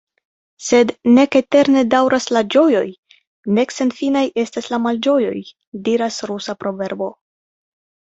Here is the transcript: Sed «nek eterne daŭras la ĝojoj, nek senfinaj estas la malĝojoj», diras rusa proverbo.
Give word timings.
Sed 0.67 0.93
«nek 1.17 1.37
eterne 1.39 1.83
daŭras 1.91 2.25
la 2.37 2.43
ĝojoj, 2.57 2.83
nek 3.59 3.77
senfinaj 3.77 4.27
estas 4.47 4.73
la 4.75 4.83
malĝojoj», 4.89 5.39
diras 5.91 6.23
rusa 6.35 6.61
proverbo. 6.67 7.17